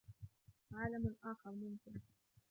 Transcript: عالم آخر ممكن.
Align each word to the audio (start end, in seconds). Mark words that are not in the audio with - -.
عالم 0.73 1.15
آخر 1.23 1.51
ممكن. 1.51 1.93